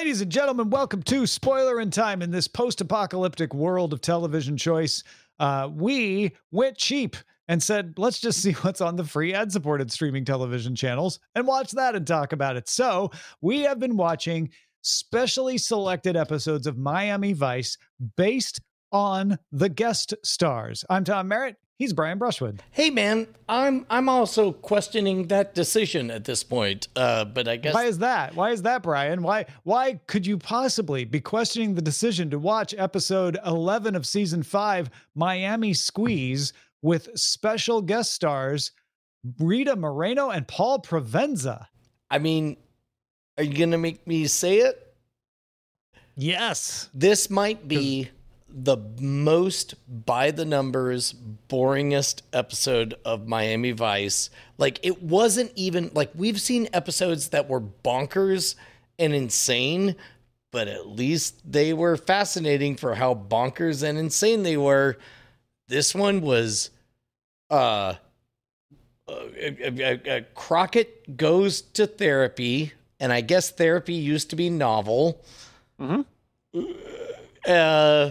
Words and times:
Ladies 0.00 0.22
and 0.22 0.32
gentlemen, 0.32 0.70
welcome 0.70 1.02
to 1.02 1.26
Spoiler 1.26 1.78
in 1.78 1.90
Time 1.90 2.22
in 2.22 2.30
this 2.30 2.48
post 2.48 2.80
apocalyptic 2.80 3.52
world 3.52 3.92
of 3.92 4.00
television 4.00 4.56
choice. 4.56 5.04
Uh, 5.38 5.68
we 5.70 6.34
went 6.52 6.78
cheap 6.78 7.18
and 7.48 7.62
said, 7.62 7.92
let's 7.98 8.18
just 8.18 8.40
see 8.40 8.52
what's 8.62 8.80
on 8.80 8.96
the 8.96 9.04
free 9.04 9.34
ad 9.34 9.52
supported 9.52 9.92
streaming 9.92 10.24
television 10.24 10.74
channels 10.74 11.20
and 11.34 11.46
watch 11.46 11.72
that 11.72 11.94
and 11.94 12.06
talk 12.06 12.32
about 12.32 12.56
it. 12.56 12.66
So 12.66 13.10
we 13.42 13.60
have 13.60 13.78
been 13.78 13.94
watching 13.94 14.48
specially 14.80 15.58
selected 15.58 16.16
episodes 16.16 16.66
of 16.66 16.78
Miami 16.78 17.34
Vice 17.34 17.76
based 18.16 18.58
on 18.92 19.38
the 19.52 19.68
guest 19.68 20.14
stars. 20.22 20.84
I'm 20.88 21.04
Tom 21.04 21.28
Merritt. 21.28 21.56
He's 21.80 21.94
Brian 21.94 22.18
Brushwood. 22.18 22.62
Hey 22.72 22.90
man, 22.90 23.26
I'm 23.48 23.86
I'm 23.88 24.10
also 24.10 24.52
questioning 24.52 25.28
that 25.28 25.54
decision 25.54 26.10
at 26.10 26.24
this 26.24 26.44
point. 26.44 26.88
Uh, 26.94 27.24
but 27.24 27.48
I 27.48 27.56
guess 27.56 27.72
Why 27.72 27.84
is 27.84 27.98
that? 28.00 28.34
Why 28.34 28.50
is 28.50 28.60
that, 28.62 28.82
Brian? 28.82 29.22
Why 29.22 29.46
why 29.62 29.94
could 30.06 30.26
you 30.26 30.36
possibly 30.36 31.06
be 31.06 31.20
questioning 31.20 31.74
the 31.74 31.80
decision 31.80 32.28
to 32.30 32.38
watch 32.38 32.74
episode 32.76 33.38
11 33.46 33.96
of 33.96 34.06
season 34.06 34.42
5, 34.42 34.90
Miami 35.14 35.72
Squeeze 35.72 36.52
with 36.82 37.08
special 37.18 37.80
guest 37.80 38.12
stars 38.12 38.72
Rita 39.38 39.74
Moreno 39.74 40.28
and 40.28 40.46
Paul 40.46 40.82
Provenza? 40.82 41.64
I 42.10 42.18
mean, 42.18 42.58
are 43.38 43.44
you 43.44 43.56
gonna 43.56 43.78
make 43.78 44.06
me 44.06 44.26
say 44.26 44.58
it? 44.58 44.94
Yes. 46.14 46.90
This 46.92 47.30
might 47.30 47.66
be 47.66 48.10
the 48.52 48.76
most 49.00 49.74
by 49.88 50.30
the 50.30 50.44
numbers 50.44 51.14
boringest 51.48 52.22
episode 52.32 52.94
of 53.04 53.26
Miami 53.26 53.72
Vice. 53.72 54.30
Like 54.58 54.78
it 54.82 55.02
wasn't 55.02 55.52
even 55.54 55.90
like 55.94 56.10
we've 56.14 56.40
seen 56.40 56.68
episodes 56.72 57.28
that 57.28 57.48
were 57.48 57.60
bonkers 57.60 58.54
and 58.98 59.14
insane, 59.14 59.96
but 60.50 60.68
at 60.68 60.88
least 60.88 61.40
they 61.50 61.72
were 61.72 61.96
fascinating 61.96 62.76
for 62.76 62.94
how 62.94 63.14
bonkers 63.14 63.82
and 63.82 63.98
insane 63.98 64.42
they 64.42 64.56
were. 64.56 64.98
This 65.68 65.94
one 65.94 66.20
was 66.20 66.70
uh, 67.50 67.94
uh, 69.08 70.20
Crockett 70.34 71.16
goes 71.16 71.62
to 71.62 71.86
therapy, 71.86 72.72
and 72.98 73.12
I 73.12 73.20
guess 73.20 73.50
therapy 73.50 73.94
used 73.94 74.30
to 74.30 74.36
be 74.36 74.50
novel. 74.50 75.24
Mm-hmm. 75.80 76.02
Uh, 77.46 78.10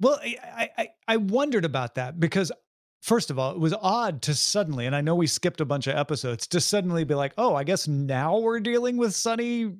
Well, 0.00 0.18
I, 0.22 0.70
I 0.76 0.88
I 1.06 1.16
wondered 1.18 1.64
about 1.64 1.96
that 1.96 2.18
because 2.18 2.50
first 3.02 3.30
of 3.30 3.38
all, 3.38 3.52
it 3.52 3.58
was 3.58 3.74
odd 3.80 4.22
to 4.22 4.34
suddenly, 4.34 4.86
and 4.86 4.94
I 4.94 5.00
know 5.00 5.14
we 5.14 5.26
skipped 5.26 5.60
a 5.60 5.64
bunch 5.64 5.86
of 5.86 5.96
episodes, 5.96 6.46
to 6.48 6.60
suddenly 6.60 7.04
be 7.04 7.14
like, 7.14 7.32
oh, 7.38 7.54
I 7.54 7.64
guess 7.64 7.88
now 7.88 8.38
we're 8.38 8.60
dealing 8.60 8.96
with 8.96 9.14
Sonny 9.14 9.72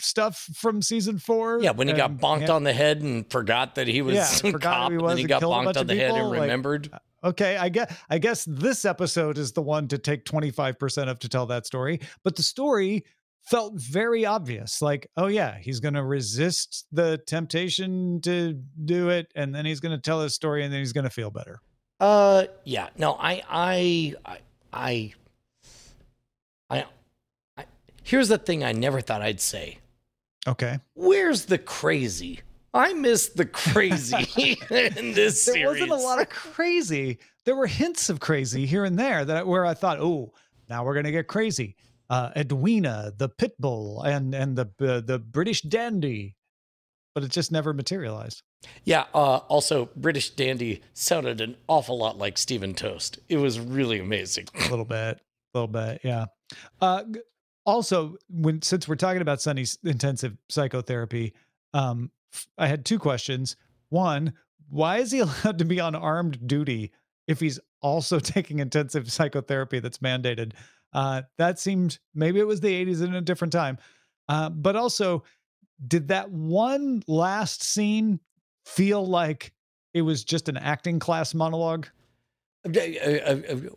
stuff 0.00 0.48
from 0.54 0.82
season 0.82 1.18
four. 1.18 1.60
yeah, 1.62 1.70
when 1.70 1.88
he 1.88 1.94
got 1.94 2.18
bonked 2.18 2.48
yeah. 2.48 2.52
on 2.52 2.62
the 2.64 2.72
head 2.72 3.00
and 3.00 3.30
forgot 3.30 3.76
that 3.76 3.88
he 3.88 4.02
was 4.02 4.14
Yeah, 4.14 4.24
some 4.26 4.52
cop, 4.52 4.90
he 4.90 4.94
and 4.94 5.02
was 5.02 5.10
then 5.10 5.16
he 5.18 5.22
and 5.24 5.28
got 5.28 5.42
bonked 5.42 5.76
on 5.76 5.86
the 5.86 5.94
head 5.94 6.10
people, 6.10 6.16
and 6.16 6.30
like- 6.30 6.40
remembered. 6.42 6.90
Uh, 6.92 7.28
okay, 7.28 7.56
I 7.56 7.68
guess 7.68 7.96
I 8.10 8.18
guess 8.18 8.44
this 8.44 8.84
episode 8.84 9.38
is 9.38 9.52
the 9.52 9.62
one 9.62 9.88
to 9.88 9.98
take 9.98 10.24
25% 10.24 11.08
of 11.08 11.18
to 11.20 11.28
tell 11.28 11.46
that 11.46 11.66
story, 11.66 12.00
but 12.22 12.36
the 12.36 12.42
story 12.42 13.04
felt 13.42 13.74
very 13.74 14.24
obvious. 14.24 14.80
Like, 14.80 15.08
oh 15.16 15.26
yeah, 15.26 15.58
he's 15.58 15.80
going 15.80 15.94
to 15.94 16.04
resist 16.04 16.86
the 16.92 17.18
temptation 17.26 18.20
to 18.22 18.60
do 18.84 19.08
it 19.10 19.32
and 19.34 19.54
then 19.54 19.66
he's 19.66 19.80
going 19.80 19.96
to 19.96 20.00
tell 20.00 20.20
his 20.20 20.34
story 20.34 20.64
and 20.64 20.72
then 20.72 20.80
he's 20.80 20.92
going 20.92 21.04
to 21.04 21.10
feel 21.10 21.30
better. 21.30 21.60
Uh, 22.00 22.44
yeah, 22.64 22.88
no, 22.96 23.14
I, 23.14 23.42
I, 23.48 24.14
I, 24.72 25.12
I, 26.70 26.84
I, 27.56 27.64
here's 28.02 28.28
the 28.28 28.38
thing 28.38 28.64
I 28.64 28.72
never 28.72 29.00
thought 29.00 29.22
I'd 29.22 29.40
say. 29.40 29.78
Okay. 30.46 30.78
Where's 30.94 31.44
the 31.44 31.58
crazy? 31.58 32.40
I 32.74 32.94
miss 32.94 33.28
the 33.28 33.44
crazy 33.44 34.16
in 34.70 35.12
this 35.12 35.44
There 35.44 35.54
series. 35.54 35.54
There 35.54 35.68
wasn't 35.68 35.90
a 35.90 35.94
lot 35.96 36.20
of 36.20 36.28
crazy. 36.30 37.18
There 37.44 37.56
were 37.56 37.66
hints 37.66 38.08
of 38.08 38.20
crazy 38.20 38.66
here 38.66 38.84
and 38.84 38.98
there 38.98 39.24
that 39.24 39.46
where 39.46 39.66
I 39.66 39.74
thought, 39.74 39.98
"Oh, 40.00 40.32
now 40.68 40.84
we're 40.84 40.94
going 40.94 41.04
to 41.04 41.12
get 41.12 41.26
crazy." 41.26 41.76
Uh 42.10 42.30
Edwina, 42.36 43.12
the 43.16 43.28
pit 43.28 43.52
bull 43.58 44.02
and 44.02 44.34
and 44.34 44.56
the 44.56 44.70
uh, 44.80 45.00
the 45.00 45.18
British 45.18 45.62
dandy. 45.62 46.36
But 47.14 47.24
it 47.24 47.30
just 47.30 47.52
never 47.52 47.74
materialized. 47.74 48.42
Yeah. 48.84 49.04
Uh, 49.12 49.36
also, 49.48 49.90
British 49.96 50.30
Dandy 50.30 50.80
sounded 50.94 51.42
an 51.42 51.56
awful 51.68 51.98
lot 51.98 52.16
like 52.16 52.38
Stephen 52.38 52.72
Toast. 52.72 53.18
It 53.28 53.36
was 53.36 53.60
really 53.60 53.98
amazing. 53.98 54.46
a 54.54 54.70
little 54.70 54.86
bit 54.86 55.20
a 55.54 55.58
little 55.58 55.68
bit 55.68 56.00
yeah 56.02 56.26
uh 56.80 57.02
also 57.64 58.16
when 58.28 58.60
since 58.62 58.88
we're 58.88 58.94
talking 58.94 59.22
about 59.22 59.40
Sonny's 59.40 59.78
intensive 59.84 60.36
psychotherapy 60.48 61.34
um 61.74 62.10
i 62.58 62.66
had 62.66 62.84
two 62.84 62.98
questions 62.98 63.56
one 63.90 64.32
why 64.70 64.98
is 64.98 65.10
he 65.10 65.18
allowed 65.20 65.58
to 65.58 65.64
be 65.64 65.80
on 65.80 65.94
armed 65.94 66.46
duty 66.46 66.92
if 67.28 67.40
he's 67.40 67.60
also 67.80 68.18
taking 68.20 68.58
intensive 68.58 69.10
psychotherapy 69.10 69.78
that's 69.80 69.98
mandated 69.98 70.52
uh 70.92 71.22
that 71.38 71.58
seemed 71.58 71.98
maybe 72.14 72.40
it 72.40 72.46
was 72.46 72.60
the 72.60 72.84
80s 72.84 73.02
in 73.02 73.14
a 73.14 73.20
different 73.20 73.52
time. 73.52 73.78
Uh 74.28 74.50
but 74.50 74.76
also 74.76 75.24
did 75.86 76.08
that 76.08 76.30
one 76.30 77.02
last 77.06 77.62
scene 77.62 78.20
feel 78.66 79.04
like 79.04 79.52
it 79.94 80.02
was 80.02 80.24
just 80.24 80.48
an 80.48 80.56
acting 80.56 80.98
class 80.98 81.34
monologue? 81.34 81.88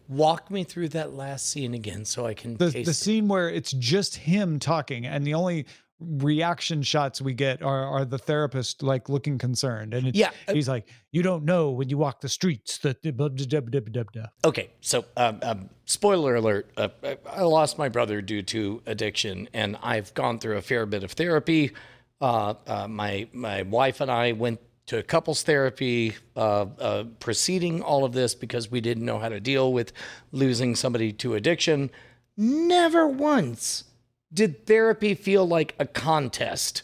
Walk 0.07 0.51
me 0.51 0.63
through 0.63 0.89
that 0.89 1.13
last 1.13 1.49
scene 1.49 1.73
again 1.73 2.05
so 2.05 2.25
I 2.25 2.35
can 2.35 2.55
the, 2.57 2.71
taste 2.71 2.85
the 2.85 2.93
scene 2.93 3.27
where 3.27 3.49
it's 3.49 3.71
just 3.71 4.15
him 4.15 4.59
talking 4.59 5.07
and 5.07 5.25
the 5.25 5.33
only 5.33 5.65
reaction 5.99 6.81
shots 6.81 7.21
we 7.21 7.33
get 7.33 7.61
are 7.61 7.85
are 7.85 8.05
the 8.05 8.17
therapist 8.17 8.83
like 8.83 9.07
looking 9.07 9.37
concerned 9.37 9.93
and 9.93 10.07
it's, 10.07 10.17
Yeah, 10.17 10.31
uh, 10.47 10.53
he's 10.53 10.67
like 10.67 10.87
you 11.11 11.23
don't 11.23 11.45
know 11.45 11.71
when 11.71 11.89
you 11.89 11.97
walk 11.97 12.19
the 12.19 12.29
streets 12.29 12.77
that 12.79 13.01
blah, 13.01 13.29
blah, 13.29 13.29
blah, 13.29 13.61
blah, 13.61 13.79
blah, 13.79 14.03
blah." 14.03 14.25
Okay, 14.43 14.69
so 14.81 15.05
um, 15.15 15.39
um, 15.41 15.69
spoiler 15.85 16.35
alert: 16.35 16.69
uh, 16.75 16.89
I 17.29 17.43
lost 17.43 17.77
my 17.77 17.87
brother 17.87 18.21
due 18.21 18.41
to 18.43 18.81
addiction, 18.85 19.47
and 19.53 19.77
I've 19.81 20.13
gone 20.13 20.39
through 20.39 20.57
a 20.57 20.61
fair 20.61 20.85
bit 20.85 21.03
of 21.03 21.13
therapy. 21.13 21.71
Uh, 22.19 22.55
uh, 22.67 22.87
my 22.87 23.27
my 23.31 23.61
wife 23.63 24.01
and 24.01 24.11
I 24.11 24.33
went 24.33 24.59
to 24.87 25.01
couples 25.03 25.43
therapy 25.43 26.15
uh, 26.35 26.65
uh, 26.79 27.03
preceding 27.19 27.81
all 27.81 28.05
of 28.05 28.13
this 28.13 28.35
because 28.35 28.69
we 28.69 28.81
didn't 28.81 29.05
know 29.05 29.19
how 29.19 29.29
to 29.29 29.39
deal 29.39 29.73
with 29.73 29.91
losing 30.31 30.75
somebody 30.75 31.11
to 31.13 31.33
addiction. 31.35 31.89
Never 32.37 33.07
once 33.07 33.85
did 34.33 34.65
therapy 34.67 35.13
feel 35.15 35.47
like 35.47 35.75
a 35.79 35.85
contest, 35.85 36.83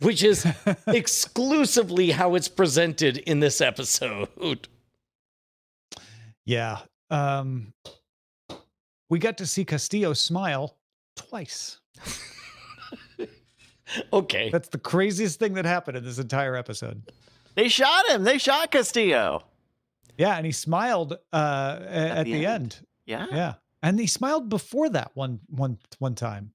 which 0.00 0.22
is 0.22 0.46
exclusively 0.86 2.10
how 2.12 2.34
it's 2.34 2.48
presented 2.48 3.18
in 3.18 3.40
this 3.40 3.60
episode. 3.60 4.68
yeah 6.46 6.78
um 7.10 7.72
we 9.10 9.18
got 9.18 9.38
to 9.38 9.46
see 9.46 9.64
castillo 9.64 10.12
smile 10.12 10.76
twice 11.16 11.80
Okay. 14.12 14.50
that's 14.50 14.68
the 14.70 14.78
craziest 14.78 15.38
thing 15.38 15.54
that 15.54 15.64
happened 15.66 15.96
in 15.96 16.04
this 16.04 16.18
entire 16.18 16.56
episode 16.56 17.02
They 17.54 17.68
shot 17.68 18.08
him. 18.08 18.24
They 18.24 18.38
shot 18.38 18.70
Castillo. 18.72 19.44
yeah 20.16 20.36
and 20.36 20.44
he 20.46 20.52
smiled 20.52 21.12
uh 21.32 21.78
a- 21.80 21.86
at, 22.18 22.24
the, 22.24 22.46
end. 22.46 22.80
Yeah. 23.06 23.26
yeah 23.30 23.54
and 23.82 24.00
he 24.00 24.06
smiled 24.06 24.48
before 24.48 24.88
that 24.90 25.10
one 25.14 25.40
one 25.48 25.78
one 25.98 26.14
time 26.14 26.52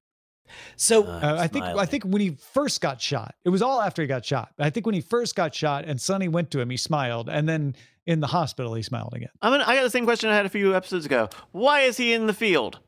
So 0.75 1.03
Uh, 1.05 1.19
Uh, 1.19 1.37
I 1.39 1.47
think 1.47 1.65
I 1.65 1.85
think 1.85 2.03
when 2.03 2.21
he 2.21 2.31
first 2.53 2.81
got 2.81 3.01
shot, 3.01 3.35
it 3.43 3.49
was 3.49 3.61
all 3.61 3.81
after 3.81 4.01
he 4.01 4.07
got 4.07 4.25
shot. 4.25 4.49
I 4.59 4.69
think 4.69 4.85
when 4.85 4.95
he 4.95 5.01
first 5.01 5.35
got 5.35 5.53
shot 5.53 5.85
and 5.85 5.99
Sonny 5.99 6.27
went 6.27 6.51
to 6.51 6.59
him, 6.59 6.69
he 6.69 6.77
smiled, 6.77 7.29
and 7.29 7.47
then 7.47 7.75
in 8.05 8.19
the 8.21 8.27
hospital, 8.27 8.73
he 8.73 8.81
smiled 8.81 9.13
again. 9.13 9.29
I'm 9.41 9.51
gonna, 9.51 9.65
I 9.67 9.75
got 9.75 9.83
the 9.83 9.89
same 9.89 10.05
question 10.05 10.29
I 10.29 10.35
had 10.35 10.45
a 10.45 10.49
few 10.49 10.75
episodes 10.75 11.05
ago. 11.05 11.29
Why 11.51 11.81
is 11.81 11.97
he 11.97 12.13
in 12.13 12.25
the 12.27 12.33
field? 12.33 12.79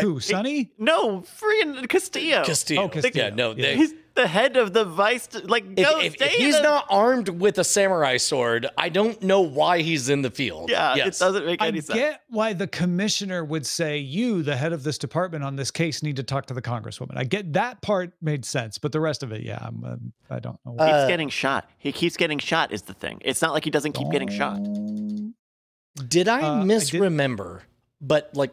Who, 0.00 0.20
Sonny? 0.20 0.70
No, 0.78 1.20
freaking 1.22 1.88
Castillo. 1.88 2.44
Castillo. 2.44 2.82
Oh, 2.82 2.88
Castillo, 2.88 3.26
Yeah, 3.28 3.34
no, 3.34 3.50
yeah. 3.50 3.62
they- 3.62 3.76
He's 3.76 3.94
the 4.14 4.26
head 4.26 4.56
of 4.56 4.72
the 4.72 4.84
vice. 4.84 5.28
Like, 5.44 5.64
if, 5.76 5.86
go 5.86 5.98
if- 6.00 6.06
if 6.06 6.12
stay 6.14 6.34
in 6.34 6.40
he's 6.46 6.56
the- 6.56 6.62
not 6.62 6.86
armed 6.90 7.28
with 7.28 7.58
a 7.58 7.64
samurai 7.64 8.16
sword, 8.16 8.66
I 8.76 8.88
don't 8.88 9.20
know 9.22 9.40
why 9.40 9.82
he's 9.82 10.08
in 10.08 10.22
the 10.22 10.30
field. 10.30 10.68
Yeah, 10.70 10.94
Yes. 10.96 11.16
it 11.20 11.24
doesn't 11.24 11.46
make 11.46 11.62
I 11.62 11.68
any 11.68 11.80
sense. 11.80 11.90
I 11.90 12.02
get 12.02 12.20
why 12.28 12.52
the 12.52 12.66
commissioner 12.66 13.44
would 13.44 13.64
say, 13.66 13.98
"You, 13.98 14.42
the 14.42 14.56
head 14.56 14.72
of 14.72 14.82
this 14.82 14.98
department 14.98 15.42
on 15.44 15.56
this 15.56 15.70
case, 15.70 16.02
need 16.02 16.16
to 16.16 16.22
talk 16.22 16.46
to 16.46 16.54
the 16.54 16.62
congresswoman." 16.62 17.16
I 17.16 17.24
get 17.24 17.52
that 17.54 17.82
part 17.82 18.12
made 18.20 18.44
sense, 18.44 18.78
but 18.78 18.92
the 18.92 19.00
rest 19.00 19.22
of 19.22 19.32
it, 19.32 19.42
yeah, 19.42 19.58
I'm, 19.60 19.84
um, 19.84 20.12
I 20.28 20.38
don't 20.40 20.58
know. 20.66 20.72
He 20.72 20.78
keeps 20.78 20.92
Uh, 20.92 21.08
getting 21.08 21.28
shot. 21.28 21.70
He 21.78 21.92
keeps 21.92 22.16
getting 22.16 22.38
shot. 22.40 22.72
Is 22.72 22.82
the 22.82 22.94
thing. 22.94 23.20
It's 23.24 23.40
not 23.42 23.52
like 23.54 23.64
he 23.64 23.70
doesn't 23.70 23.92
keep 23.92 24.10
getting 24.10 24.28
shot. 24.28 24.60
Did 26.08 26.28
I 26.28 26.40
Uh, 26.42 26.54
I 26.56 26.58
did- 26.60 26.66
misremember? 26.66 27.62
But 28.00 28.30
like, 28.34 28.52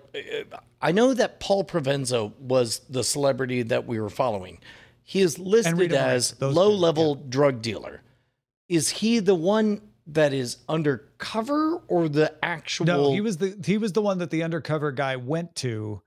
I 0.81 0.91
know 0.91 1.13
that 1.13 1.39
Paul 1.39 1.63
Provenza 1.63 2.35
was 2.39 2.79
the 2.89 3.03
celebrity 3.03 3.63
that 3.63 3.87
we 3.87 3.99
were 3.99 4.09
following. 4.09 4.59
He 5.03 5.21
is 5.21 5.39
listed 5.39 5.93
as 5.93 6.39
low-level 6.41 7.15
drug 7.15 7.61
dealer. 7.61 8.01
Is 8.67 8.89
he 8.89 9.19
the 9.19 9.35
one 9.35 9.81
that 10.07 10.33
is 10.33 10.57
undercover 10.67 11.81
or 11.87 12.09
the 12.09 12.33
actual? 12.43 12.85
No, 12.85 13.11
he 13.13 13.21
was 13.21 13.37
the 13.37 13.57
he 13.65 13.77
was 13.77 13.93
the 13.93 14.01
one 14.01 14.17
that 14.17 14.29
the 14.29 14.43
undercover 14.43 14.91
guy 14.91 15.15
went 15.15 15.55
to 15.55 16.01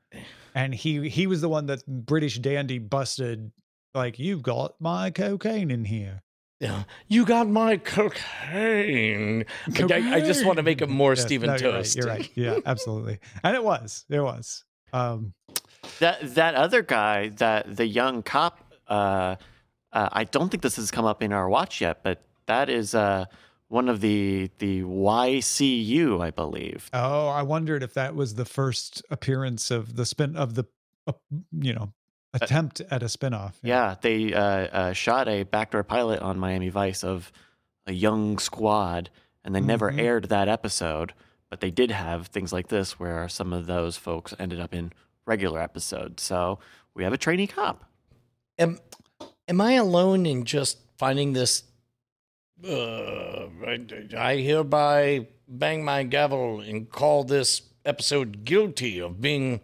and 0.55 0.75
he 0.75 1.09
he 1.09 1.27
was 1.27 1.41
the 1.41 1.49
one 1.49 1.67
that 1.67 1.87
British 1.87 2.39
dandy 2.39 2.79
busted. 2.79 3.53
Like 3.95 4.19
you've 4.19 4.43
got 4.43 4.81
my 4.81 5.11
cocaine 5.11 5.71
in 5.71 5.85
here. 5.85 6.23
Yeah, 6.61 6.85
you 7.09 7.25
got 7.25 7.49
my 7.49 7.79
cocaine. 7.79 9.47
I, 9.79 10.17
I 10.17 10.21
just 10.21 10.45
want 10.45 10.59
to 10.59 10.63
make 10.63 10.83
it 10.83 10.91
more 10.91 11.13
Yes, 11.13 11.23
Stephen 11.23 11.49
no, 11.49 11.57
you're 11.57 11.73
right, 11.73 11.79
Toast. 11.79 11.97
You're 11.97 12.07
right. 12.07 12.31
Yeah, 12.35 12.59
absolutely. 12.67 13.19
And 13.43 13.57
it 13.57 13.65
was. 13.65 14.05
It 14.11 14.21
was. 14.21 14.65
Um, 14.93 15.33
That 16.01 16.35
that 16.35 16.55
other 16.55 16.83
guy, 16.83 17.31
that 17.31 17.77
the 17.77 17.87
young 17.87 18.23
cop, 18.23 18.61
uh, 18.89 19.37
uh, 19.93 20.09
I 20.13 20.25
don't 20.25 20.51
think 20.51 20.63
this 20.63 20.77
has 20.77 20.91
come 20.91 21.07
up 21.07 21.23
in 21.23 21.33
our 21.33 21.49
watch 21.49 21.81
yet, 21.81 22.03
but 22.03 22.23
that 22.47 22.69
is 22.69 22.95
uh, 22.95 23.25
one 23.69 23.89
of 23.89 24.03
the 24.03 24.51
the 24.59 24.83
YCU, 24.83 26.21
I 26.21 26.31
believe. 26.31 26.91
oh, 26.93 27.29
I 27.29 27.43
wondered 27.43 27.83
if 27.83 27.95
that 27.95 28.15
was 28.15 28.35
the 28.35 28.45
first 28.45 29.03
appearance 29.11 29.71
of 29.71 29.97
the 29.97 30.05
spin 30.05 30.37
of 30.37 30.57
the, 30.57 30.65
uh, 31.07 31.13
you 31.53 31.73
know, 31.73 31.93
attempt 32.33 32.81
at 32.91 33.03
a 33.03 33.07
spinoff. 33.07 33.55
Yeah, 33.63 33.97
they 34.01 34.33
uh, 34.33 34.41
uh, 34.43 34.93
shot 34.93 35.29
a 35.29 35.43
backdoor 35.45 35.83
pilot 35.85 36.21
on 36.21 36.39
Miami 36.39 36.69
Vice 36.69 37.03
of 37.05 37.33
a 37.87 37.93
young 37.93 38.39
squad, 38.39 39.11
and 39.45 39.55
they 39.55 39.61
never 39.61 39.91
Mhm. 39.91 39.99
aired 40.01 40.25
that 40.29 40.49
episode. 40.49 41.13
But 41.49 41.61
they 41.61 41.71
did 41.71 41.91
have 41.91 42.29
things 42.29 42.53
like 42.53 42.69
this, 42.69 43.01
where 43.01 43.29
some 43.29 43.53
of 43.53 43.67
those 43.67 43.97
folks 43.97 44.33
ended 44.39 44.61
up 44.61 44.73
in 44.73 44.93
regular 45.27 45.61
episodes. 45.61 46.23
So 46.23 46.61
we 46.95 47.03
have 47.05 47.13
a 47.13 47.19
trainee 47.19 47.49
cop. 47.49 47.85
Am 48.59 48.79
am 49.49 49.61
I 49.61 49.73
alone 49.73 50.27
in 50.27 50.45
just 50.45 50.79
finding 50.97 51.33
this? 51.33 51.65
Uh, 52.63 53.47
I, 53.67 53.81
I 54.17 54.37
hereby 54.37 55.27
bang 55.49 55.85
my 55.85 56.03
gavel 56.05 56.61
and 56.61 56.89
call 56.91 57.25
this 57.25 57.63
episode 57.85 58.45
guilty 58.45 59.01
of 59.01 59.21
being 59.21 59.61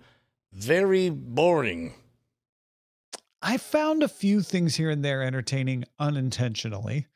very 0.52 1.10
boring. 1.10 1.94
I 3.46 3.58
found 3.58 4.02
a 4.02 4.08
few 4.08 4.40
things 4.42 4.74
here 4.74 4.90
and 4.90 5.04
there 5.04 5.22
entertaining 5.22 5.84
unintentionally. 6.00 7.06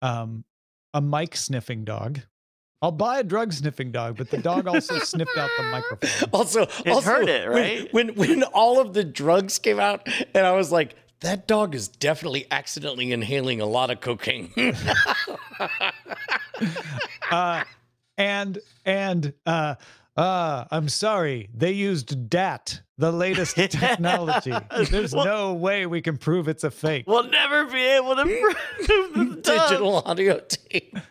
Um, 0.00 0.44
a 0.94 1.00
mic 1.00 1.34
sniffing 1.34 1.84
dog. 1.84 2.20
I'll 2.80 2.92
buy 2.92 3.18
a 3.18 3.24
drug 3.24 3.52
sniffing 3.52 3.90
dog, 3.90 4.16
but 4.16 4.30
the 4.30 4.38
dog 4.38 4.68
also 4.68 4.98
sniffed 5.00 5.36
out 5.36 5.50
the 5.58 5.64
microphone. 5.64 6.30
Also, 6.32 6.66
also 6.86 7.00
heard 7.00 7.28
it, 7.28 7.48
when- 7.48 7.56
right? 7.56 7.92
When, 7.92 8.08
when 8.14 8.42
all 8.44 8.80
of 8.80 8.94
the 8.94 9.02
drugs 9.04 9.58
came 9.58 9.80
out, 9.80 10.08
and 10.34 10.46
I 10.46 10.52
was 10.52 10.70
like, 10.70 10.94
that 11.20 11.46
dog 11.48 11.74
is 11.74 11.88
definitely 11.88 12.46
accidentally 12.52 13.10
inhaling 13.12 13.60
a 13.60 13.66
lot 13.66 13.90
of 13.90 14.00
cocaine. 14.00 14.52
Uh, 17.30 17.62
and 18.18 18.58
and 18.84 19.32
uh, 19.46 19.76
uh, 20.16 20.64
I'm 20.70 20.88
sorry, 20.88 21.48
they 21.54 21.70
used 21.72 22.28
DAT, 22.28 22.80
the 23.00 23.10
latest 23.10 23.56
technology. 23.56 24.52
There's 24.90 25.14
Well- 25.14 25.24
no 25.24 25.52
way 25.54 25.86
we 25.86 26.00
can 26.02 26.16
prove 26.18 26.46
it's 26.48 26.62
a 26.64 26.70
fake. 26.70 27.04
We'll 27.06 27.24
never 27.28 27.64
be 27.64 27.80
able 27.80 28.14
to 28.16 28.22
prove 28.24 29.14
the 29.14 29.40
dog. 29.42 29.68
Digital 29.68 29.96
audio 30.06 30.40
tape. 30.48 30.96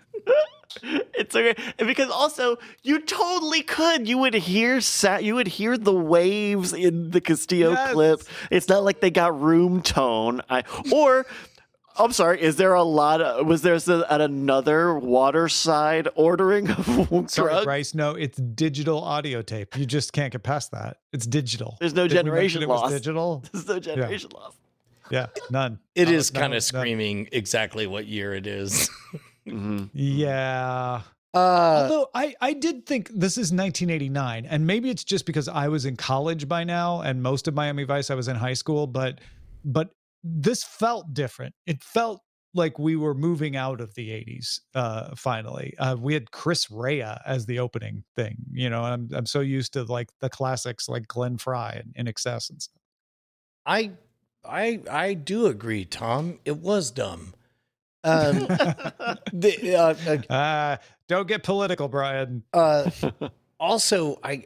It's 0.81 1.36
okay 1.36 1.56
because 1.80 2.09
also 2.12 2.57
you 2.83 3.01
totally 3.01 3.63
could. 3.63 4.07
You 4.07 4.19
would 4.19 4.36
hear 4.36 4.80
sa- 4.80 5.18
you 5.18 5.36
would 5.36 5.47
hear 5.47 5.77
the 5.77 5.91
waves 5.94 6.71
in 6.74 7.09
the 7.09 7.19
Castillo 7.19 7.71
Yes. 7.71 7.92
clip. 7.94 8.21
It's 8.51 8.69
not 8.69 8.83
like 8.85 9.01
they 9.01 9.09
got 9.12 9.38
room 9.42 9.81
tone. 9.81 10.42
I, 10.50 10.63
or 10.94 11.25
I'm 11.97 12.12
sorry. 12.13 12.41
Is 12.41 12.56
there 12.56 12.74
a 12.74 12.83
lot 12.83 13.21
of 13.21 13.45
was 13.45 13.62
there 13.62 13.74
s- 13.75 13.89
at 13.89 14.21
another 14.21 14.97
waterside 14.97 16.07
ordering 16.15 16.69
of 16.69 16.86
Sorry, 17.31 17.50
drugs? 17.51 17.65
Bryce. 17.65 17.94
No, 17.94 18.12
it's 18.12 18.38
digital 18.38 19.01
audio 19.03 19.41
tape. 19.41 19.77
You 19.77 19.86
just 19.86 20.13
can't 20.13 20.31
get 20.31 20.44
past 20.44 20.71
that. 20.71 20.97
It's 21.12 21.25
digital. 21.27 21.77
There's 21.80 21.94
no 21.94 22.07
Did 22.07 22.25
we 22.25 22.31
mention 22.31 22.59
generation 22.59 22.63
it 22.63 22.69
was 22.69 22.81
loss. 22.81 22.91
digital. 22.91 23.44
There's 23.51 23.68
no 23.68 23.80
generation 23.80 24.30
loss. 24.33 24.53
Yeah, 25.12 25.27
none. 25.50 25.80
It 25.95 26.07
Uh, 26.07 26.12
is 26.12 26.33
no, 26.33 26.39
kind 26.39 26.51
none. 26.51 26.57
of 26.57 26.63
screaming 26.63 27.27
exactly 27.31 27.88
what 27.88 28.06
year 28.06 28.33
it 28.33 28.45
is. 28.47 28.89
hmm 29.47 29.85
Yeah. 29.94 31.01
Uh, 31.33 31.38
Although 31.38 32.09
I, 32.15 32.35
I 32.42 32.53
did 32.53 32.85
think 32.88 33.09
this 33.13 33.33
is 33.33 33.51
1989, 33.51 34.45
and 34.47 34.65
maybe 34.65 34.89
it's 34.89 35.03
just 35.03 35.25
because 35.27 35.47
I 35.47 35.68
was 35.68 35.85
in 35.85 35.95
college 35.95 36.47
by 36.47 36.63
now, 36.63 37.01
and 37.01 37.21
most 37.21 37.47
of 37.47 37.53
Miami 37.53 37.83
Vice 37.83 38.09
I 38.09 38.15
was 38.15 38.27
in 38.27 38.35
high 38.35 38.53
school, 38.53 38.88
but 38.88 39.19
but 39.63 39.89
this 40.24 40.63
felt 40.63 41.13
different. 41.13 41.56
It 41.66 41.81
felt 41.83 42.21
like 42.54 42.80
we 42.80 42.95
were 42.95 43.13
moving 43.13 43.56
out 43.56 43.80
of 43.80 43.94
the 43.95 44.10
80s. 44.10 44.60
Uh, 44.74 45.16
finally, 45.16 45.75
uh, 45.77 45.95
we 46.00 46.13
had 46.13 46.31
Chris 46.31 46.71
Rea 46.71 47.18
as 47.25 47.45
the 47.45 47.60
opening 47.60 48.04
thing. 48.16 48.38
You 48.51 48.69
know, 48.69 48.81
I'm 48.81 49.10
I'm 49.13 49.25
so 49.25 49.39
used 49.42 49.74
to 49.74 49.83
like 49.83 50.10
the 50.19 50.30
classics 50.30 50.89
like 50.89 51.07
Glenn 51.07 51.38
Frey 51.38 51.81
and 51.95 52.07
INXS 52.07 52.50
and 52.50 52.62
stuff. 52.62 52.81
I, 53.66 53.92
I, 54.44 54.81
I 54.89 55.13
do 55.13 55.45
agree, 55.45 55.86
Tom. 55.86 56.39
It 56.45 56.57
was 56.57 56.92
dumb. 56.92 57.33
Um, 58.04 58.39
the, 59.33 59.75
uh, 59.77 60.31
uh, 60.31 60.33
uh, 60.33 60.77
don't 61.07 61.27
get 61.27 61.44
political, 61.44 61.88
Brian. 61.88 62.44
Uh, 62.54 62.89
also, 63.60 64.19
I 64.24 64.45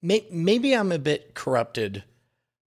may, 0.00 0.26
maybe 0.30 0.74
I'm 0.74 0.92
a 0.92 0.98
bit 0.98 1.34
corrupted 1.34 2.04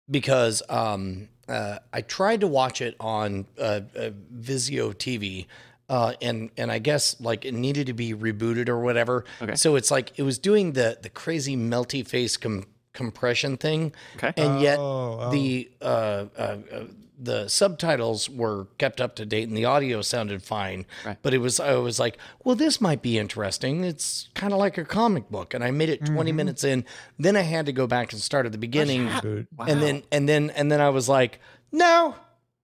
because 0.09 0.63
um, 0.69 1.27
uh, 1.51 1.79
I 1.91 2.01
tried 2.01 2.41
to 2.41 2.47
watch 2.47 2.81
it 2.81 2.95
on 2.99 3.45
uh, 3.59 3.81
uh, 3.95 4.09
Vizio 4.35 4.93
TV. 4.93 5.47
Uh, 5.89 6.13
and 6.21 6.49
and 6.55 6.71
I 6.71 6.79
guess 6.79 7.19
like 7.19 7.43
it 7.43 7.53
needed 7.53 7.87
to 7.87 7.93
be 7.93 8.13
rebooted 8.13 8.69
or 8.69 8.79
whatever. 8.79 9.25
Okay. 9.41 9.55
So 9.55 9.75
it's 9.75 9.91
like 9.91 10.17
it 10.17 10.23
was 10.23 10.39
doing 10.39 10.71
the 10.71 10.97
the 11.01 11.09
crazy 11.09 11.57
melty 11.57 12.07
face 12.07 12.37
com- 12.37 12.65
compression 12.93 13.57
thing, 13.57 13.93
Okay. 14.17 14.33
and 14.37 14.61
yet 14.61 14.79
Oh, 14.79 15.19
oh. 15.21 15.31
the 15.31 15.69
uh, 15.81 16.25
uh, 16.37 16.57
uh, 16.71 16.83
the 17.23 17.47
subtitles 17.47 18.27
were 18.29 18.65
kept 18.79 18.99
up 18.99 19.15
to 19.17 19.25
date 19.27 19.47
and 19.47 19.55
the 19.55 19.63
audio 19.65 20.01
sounded 20.01 20.41
fine. 20.41 20.87
Right. 21.05 21.17
But 21.21 21.35
it 21.35 21.37
was 21.37 21.59
I 21.59 21.75
was 21.75 21.99
like, 21.99 22.17
well, 22.43 22.55
this 22.55 22.81
might 22.81 23.01
be 23.03 23.19
interesting. 23.19 23.83
It's 23.83 24.29
kind 24.33 24.53
of 24.53 24.59
like 24.59 24.77
a 24.79 24.83
comic 24.85 25.29
book, 25.29 25.53
and 25.53 25.63
I 25.63 25.69
made 25.71 25.89
it 25.89 26.03
20 26.05 26.31
minutes 26.31 26.63
in. 26.63 26.83
Then 27.19 27.35
I 27.35 27.41
had 27.41 27.67
to 27.67 27.71
go 27.73 27.85
back 27.85 28.11
and 28.11 28.19
start 28.21 28.45
at 28.47 28.51
the 28.51 28.57
beginning, 28.57 29.07
Boot. 29.21 29.47
and 29.59 29.81
then 29.81 30.03
and 30.11 30.27
then 30.27 30.49
and 30.51 30.71
then 30.71 30.81
I 30.81 30.89
was 30.89 31.07
like, 31.07 31.39
no, 31.71 32.15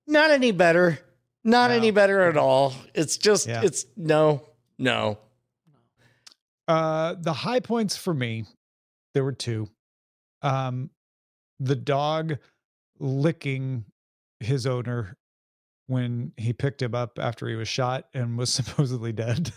not 0.07 0.31
any 0.31 0.51
better, 0.51 0.99
not 1.43 1.69
No. 1.69 1.77
any 1.77 1.91
better 1.91 2.21
at 2.27 2.35
all. 2.35 2.73
It's 2.95 3.17
just 3.17 3.47
Yeah. 3.47 3.61
it's 3.63 3.85
no, 3.95 4.41
no. 4.79 5.19
Uh, 6.67 7.15
the 7.19 7.31
high 7.33 7.59
points 7.61 7.95
for 7.95 8.13
me, 8.13 8.45
there 9.13 9.23
were 9.23 9.31
two. 9.31 9.69
Um, 10.41 10.89
the 11.59 11.75
dog 11.75 12.37
licking 12.99 13.85
his 14.39 14.65
owner 14.67 15.17
when 15.87 16.33
he 16.37 16.53
picked 16.53 16.81
him 16.81 16.93
up 16.93 17.17
after 17.19 17.47
he 17.47 17.55
was 17.55 17.67
shot 17.67 18.05
and 18.13 18.37
was 18.37 18.53
supposedly 18.53 19.11
dead. 19.11 19.51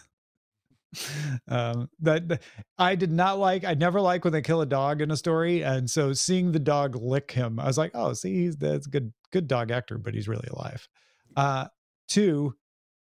um, 1.49 1.88
that 2.00 2.28
that- 2.28 2.42
I 2.78 2.94
did 2.94 3.12
not 3.12 3.38
like. 3.38 3.64
I 3.64 3.75
never 3.75 4.00
like 4.00 4.25
when 4.25 4.32
they 4.32 4.42
kill 4.42 4.60
a 4.60 4.66
dog 4.66 5.00
in 5.02 5.10
a 5.10 5.16
story, 5.16 5.62
and 5.62 5.88
so 5.88 6.12
seeing 6.12 6.52
the 6.52 6.58
dog 6.58 6.96
lick 6.96 7.30
him, 7.30 7.60
I 7.60 7.66
was 7.66 7.78
like, 7.78 7.92
oh, 7.94 8.12
see, 8.12 8.34
he's 8.44 8.56
that's 8.56 8.87
good, 8.87 9.12
good 9.32 9.46
dog 9.46 9.70
actor, 9.70 9.99
but 9.99 10.14
he's 10.14 10.26
really 10.28 10.49
alive. 10.50 10.88
Uh, 11.37 11.66
two. 12.08 12.54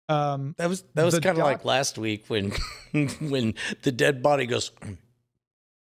Um, 0.10 0.56
That 0.58 0.68
was 0.70 0.84
that 0.94 1.06
was 1.06 1.18
kind 1.20 1.38
of 1.38 1.44
like 1.44 1.64
last 1.66 1.98
week 1.98 2.26
when 2.28 2.52
when 2.92 3.54
the 3.84 3.92
dead 3.92 4.22
body 4.22 4.46
goes. 4.46 4.72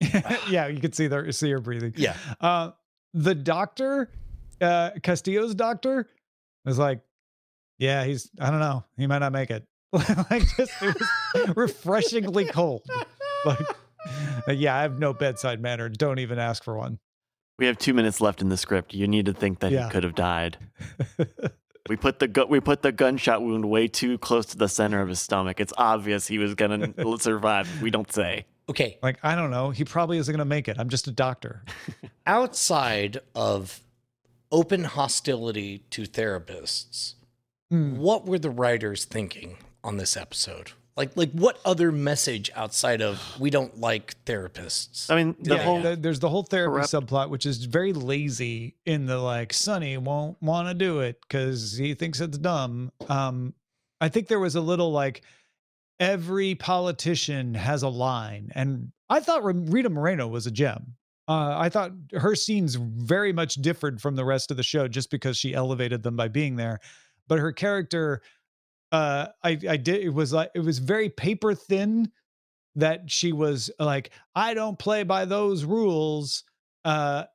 yeah, 0.50 0.67
you 0.67 0.79
could 0.79 0.96
see 0.96 1.08
their 1.08 1.31
see 1.31 1.51
her 1.51 1.60
breathing. 1.60 1.93
Yeah. 1.96 2.15
Uh, 2.39 2.72
the 3.13 3.36
doctor, 3.36 4.10
uh, 4.60 4.91
Castillo's 5.03 5.53
doctor, 5.55 6.08
was 6.65 6.79
like, 6.79 7.01
"Yeah, 7.77 8.03
he's. 8.05 8.29
I 8.39 8.50
don't 8.51 8.60
know. 8.60 8.84
He 8.98 9.08
might 9.08 9.20
not 9.20 9.31
make 9.31 9.51
it." 9.51 9.65
like, 9.93 10.43
just 10.58 10.72
it 10.81 10.96
was 10.96 11.55
refreshingly 11.55 12.46
cold. 12.46 12.84
Like, 13.46 13.60
uh, 14.48 14.51
yeah, 14.53 14.75
I 14.75 14.81
have 14.84 14.98
no 15.00 15.13
bedside 15.13 15.62
manner. 15.62 15.89
Don't 15.89 16.20
even 16.20 16.39
ask 16.39 16.63
for 16.63 16.77
one. 16.77 17.00
We 17.60 17.65
have 17.67 17.77
two 17.77 17.93
minutes 17.93 18.22
left 18.22 18.41
in 18.41 18.50
the 18.50 18.58
script. 18.58 18.93
You 18.93 19.08
need 19.08 19.25
to 19.27 19.34
think 19.34 19.60
that 19.60 19.72
Yeah. 19.72 19.86
he 19.86 19.91
could 19.91 20.03
have 20.03 20.15
died. 20.15 20.58
We 21.89 21.96
put 21.98 22.20
the 22.20 22.27
gu- 22.27 22.46
we 22.48 22.60
put 22.60 22.84
the 22.84 22.91
gunshot 22.91 23.41
wound 23.41 23.65
way 23.65 23.88
too 23.88 24.17
close 24.20 24.46
to 24.48 24.58
the 24.58 24.70
center 24.70 25.01
of 25.01 25.10
his 25.10 25.20
stomach. 25.20 25.60
It's 25.60 25.74
obvious 25.77 26.27
he 26.27 26.38
was 26.38 26.53
gonna 26.55 26.93
survive. 27.20 27.67
We 27.81 27.89
don't 27.91 28.12
say. 28.12 28.46
Okay, 28.72 28.98
like, 29.04 29.18
I 29.24 29.36
don't 29.36 29.51
know. 29.51 29.70
He 29.70 29.84
probably 29.86 30.18
isn't 30.18 30.32
going 30.32 30.40
to 30.40 30.46
make 30.46 30.68
it. 30.68 30.78
I'm 30.80 30.90
just 30.90 31.08
a 31.08 31.12
doctor. 31.12 31.63
outside 32.25 33.20
of 33.36 33.82
open 34.51 34.84
hostility 34.86 35.80
to 35.92 36.04
therapists, 36.04 37.16
Hmm. 37.70 37.98
what 37.98 38.25
were 38.25 38.40
the 38.40 38.50
writers 38.50 39.06
thinking 39.06 39.58
on 39.84 39.96
this 39.98 40.18
episode? 40.18 40.72
Like, 40.98 41.16
like 41.16 41.32
what 41.32 41.58
other 41.63 41.90
message 41.92 42.51
outside 42.54 43.01
of 43.01 43.22
we 43.40 43.50
don't 43.50 43.80
like 43.80 44.22
therapists? 44.25 45.10
I 45.10 45.16
mean, 45.16 45.36
the 45.40 45.56
yeah, 45.56 45.63
whole 45.63 45.82
th- 45.82 46.00
there's 46.01 46.20
the 46.20 46.28
whole 46.28 46.44
therapy 46.44 46.74
corrupt- 46.86 46.90
subplot, 46.92 47.30
which 47.30 47.46
is 47.46 47.63
very 47.63 47.94
lazy 47.94 48.75
in 48.86 49.06
the 49.06 49.18
like 49.18 49.54
Sonny 49.54 49.98
won't 49.98 50.42
want 50.42 50.68
to 50.68 50.74
do 50.74 51.00
it 51.00 51.20
because 51.22 51.78
he 51.78 51.94
thinks 51.94 52.20
it's 52.20 52.38
dumb. 52.38 52.92
Um, 53.08 53.54
I 54.01 54.10
think 54.10 54.28
there 54.28 54.40
was 54.40 54.56
a 54.56 54.62
little 54.62 54.92
like 54.92 55.22
every 56.01 56.55
politician 56.55 57.53
has 57.53 57.84
a 57.84 57.88
line, 57.88 58.51
and 58.55 58.91
I 59.10 59.22
thought 59.22 59.43
Rita 59.46 59.89
Moreno 59.89 60.27
was 60.27 60.48
a 60.48 60.51
gem. 60.51 60.96
Uh, 61.27 61.55
I 61.58 61.70
thought 61.70 61.91
her 62.13 62.36
scenes 62.36 62.75
very 62.75 63.31
much 63.31 63.55
differed 63.55 64.01
from 64.01 64.15
the 64.15 64.25
rest 64.25 64.51
of 64.51 64.58
the 64.58 64.63
show 64.63 64.88
just 64.88 65.12
because 65.12 65.38
she 65.38 65.53
elevated 65.53 66.03
them 66.03 66.17
by 66.17 66.27
being 66.27 66.58
there. 66.58 66.79
But 67.27 67.39
her 67.39 67.53
character, 67.53 68.22
uh, 68.91 69.27
I 69.43 69.58
I 69.70 69.77
did 69.77 70.01
it 70.01 70.10
was 70.10 70.34
like 70.34 70.50
it 70.55 70.60
was 70.60 70.79
very 70.79 71.10
paper 71.10 71.53
thin 71.53 72.12
that 72.75 73.10
she 73.10 73.31
was 73.31 73.70
like 73.79 74.12
I 74.36 74.53
don't 74.53 74.77
play 74.77 75.03
by 75.03 75.25
those 75.25 75.63
rules. 75.63 76.43
Uh, 76.84 77.25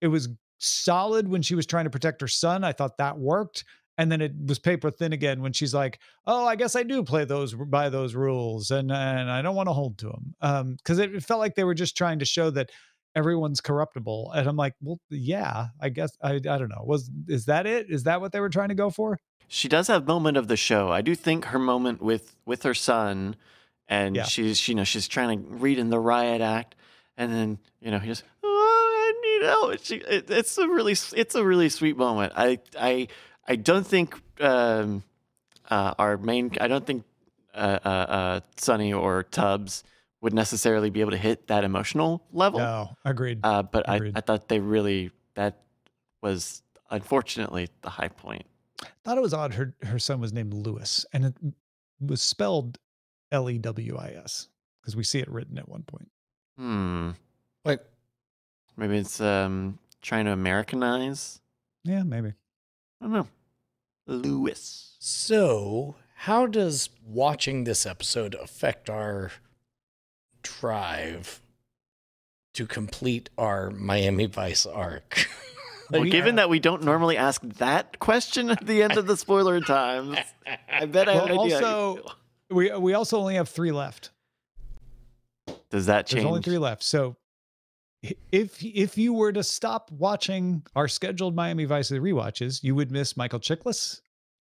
it 0.00 0.08
was 0.08 0.28
solid 0.58 1.28
when 1.28 1.42
she 1.42 1.56
was 1.56 1.66
trying 1.66 1.84
to 1.84 1.90
protect 1.90 2.20
her 2.20 2.28
son. 2.28 2.62
I 2.62 2.72
thought 2.72 2.96
that 2.98 3.18
worked. 3.18 3.64
And 3.98 4.10
then 4.10 4.20
it 4.22 4.32
was 4.46 4.58
paper 4.58 4.90
thin 4.90 5.12
again 5.12 5.42
when 5.42 5.52
she's 5.52 5.74
like, 5.74 5.98
"Oh, 6.26 6.46
I 6.46 6.56
guess 6.56 6.74
I 6.74 6.82
do 6.82 7.02
play 7.04 7.24
those 7.26 7.54
by 7.54 7.88
those 7.90 8.14
rules, 8.14 8.70
and 8.70 8.90
and 8.90 9.30
I 9.30 9.42
don't 9.42 9.54
want 9.54 9.68
to 9.68 9.74
hold 9.74 9.98
to 9.98 10.06
them." 10.06 10.34
Um, 10.40 10.74
because 10.76 10.98
it, 10.98 11.14
it 11.14 11.22
felt 11.24 11.40
like 11.40 11.54
they 11.56 11.64
were 11.64 11.74
just 11.74 11.96
trying 11.96 12.18
to 12.20 12.24
show 12.24 12.50
that 12.50 12.70
everyone's 13.14 13.60
corruptible, 13.60 14.32
and 14.32 14.48
I'm 14.48 14.56
like, 14.56 14.74
"Well, 14.80 14.98
yeah, 15.10 15.68
I 15.80 15.90
guess 15.90 16.10
I 16.22 16.34
I 16.36 16.38
don't 16.40 16.68
know. 16.70 16.82
Was 16.84 17.10
is 17.28 17.44
that 17.46 17.66
it? 17.66 17.90
Is 17.90 18.04
that 18.04 18.20
what 18.22 18.32
they 18.32 18.40
were 18.40 18.48
trying 18.48 18.70
to 18.70 18.74
go 18.74 18.88
for?" 18.90 19.18
She 19.48 19.68
does 19.68 19.88
have 19.88 20.06
moment 20.06 20.38
of 20.38 20.48
the 20.48 20.56
show. 20.56 20.90
I 20.90 21.02
do 21.02 21.14
think 21.14 21.44
her 21.46 21.58
moment 21.58 22.00
with 22.00 22.34
with 22.46 22.62
her 22.62 22.74
son, 22.74 23.36
and 23.88 24.16
Yeah. 24.16 24.24
she's 24.24 24.66
you 24.68 24.74
know 24.74 24.84
she's 24.84 25.06
trying 25.08 25.42
to 25.44 25.48
read 25.54 25.78
in 25.78 25.90
the 25.90 25.98
riot 25.98 26.40
act, 26.40 26.74
and 27.18 27.30
then 27.32 27.58
you 27.80 27.90
know 27.90 27.98
he 27.98 28.08
just 28.08 28.24
oh 28.42 29.12
I 29.14 29.40
need 29.40 29.46
help. 29.46 29.78
She, 29.84 29.96
it, 29.96 30.30
it's 30.30 30.56
a 30.56 30.66
really 30.66 30.92
it's 30.92 31.34
a 31.34 31.44
really 31.44 31.68
sweet 31.68 31.96
moment. 31.98 32.32
I 32.36 32.58
I 32.78 33.08
I 33.46 33.56
don't 33.56 33.86
think 33.86 34.20
um, 34.40 35.02
uh, 35.70 35.94
our 35.98 36.16
main 36.16 36.52
I 36.60 36.68
don't 36.68 36.86
think 36.86 37.04
uh, 37.54 37.78
uh, 37.84 37.88
uh, 37.88 38.40
Sonny 38.56 38.92
or 38.92 39.24
Tubbs 39.24 39.84
would 40.20 40.32
necessarily 40.32 40.90
be 40.90 41.00
able 41.00 41.10
to 41.10 41.16
hit 41.16 41.48
that 41.48 41.64
emotional 41.64 42.22
level. 42.32 42.60
No, 42.60 42.96
agreed. 43.04 43.40
Uh, 43.42 43.62
but 43.62 43.88
I, 43.88 44.12
I 44.14 44.20
thought 44.20 44.48
they 44.48 44.60
really 44.60 45.10
that 45.34 45.62
was 46.22 46.62
unfortunately 46.90 47.68
the 47.82 47.90
high 47.90 48.08
point. 48.08 48.46
I 48.80 48.86
thought 49.04 49.18
it 49.18 49.22
was 49.22 49.34
odd. 49.34 49.54
Her 49.54 49.74
her 49.82 49.98
son 49.98 50.20
was 50.20 50.32
named 50.32 50.54
Lewis, 50.54 51.04
and 51.12 51.24
it 51.24 51.34
was 52.00 52.22
spelled 52.22 52.78
L 53.32 53.50
E 53.50 53.58
W 53.58 53.96
I 53.96 54.14
S 54.24 54.48
because 54.80 54.96
we 54.96 55.04
see 55.04 55.18
it 55.18 55.28
written 55.28 55.58
at 55.58 55.68
one 55.68 55.82
point. 55.82 56.08
Hmm. 56.56 57.10
Like, 57.64 57.80
Maybe 58.76 58.96
it's 58.98 59.20
um 59.20 59.78
trying 60.00 60.24
to 60.26 60.32
Americanize. 60.32 61.40
Yeah, 61.84 62.02
maybe. 62.04 62.32
I 63.02 63.06
don't 63.06 63.12
know. 63.12 63.28
Lewis. 64.06 64.96
so 65.00 65.96
how 66.14 66.46
does 66.46 66.88
watching 67.04 67.64
this 67.64 67.84
episode 67.84 68.34
affect 68.36 68.88
our 68.88 69.32
drive 70.42 71.40
to 72.54 72.66
complete 72.66 73.28
our 73.36 73.70
Miami 73.70 74.26
Vice 74.26 74.66
arc? 74.66 75.26
Well, 75.90 76.00
We 76.00 76.08
given 76.10 76.36
that 76.36 76.48
we 76.48 76.58
don't 76.58 76.84
normally 76.84 77.18
ask 77.18 77.42
that 77.58 77.98
question 77.98 78.48
at 78.48 78.64
the 78.64 78.82
end 78.82 78.96
of 78.96 79.06
the 79.06 79.14
spoiler 79.14 79.60
times, 79.60 80.16
I 80.72 80.86
bet 80.86 81.06
I 81.06 81.12
have 81.14 81.24
an 81.26 81.36
Well, 81.36 81.44
idea. 81.44 81.56
also- 81.56 82.12
We 82.48 82.74
we 82.78 82.94
also 82.94 83.18
only 83.18 83.34
have 83.34 83.50
three 83.50 83.72
left. 83.72 84.08
does 85.68 85.84
that 85.86 86.06
change? 86.06 86.22
There's 86.22 86.30
only 86.30 86.40
three 86.40 86.56
left. 86.56 86.82
So 86.82 87.10
i- 87.10 87.21
if 88.32 88.62
if 88.64 88.98
you 88.98 89.12
were 89.12 89.32
to 89.32 89.42
stop 89.42 89.90
watching 89.92 90.62
our 90.74 90.88
scheduled 90.88 91.34
Miami 91.36 91.64
Vice 91.64 91.90
rewatches, 91.90 92.62
you 92.62 92.74
would 92.74 92.90
miss 92.90 93.16
Michael 93.16 93.40
Chiklis. 93.40 94.00